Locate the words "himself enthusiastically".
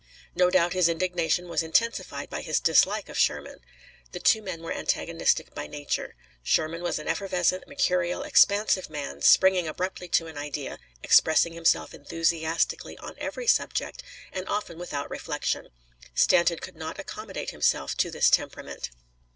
11.53-12.97